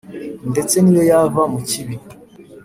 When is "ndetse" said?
0.51-0.75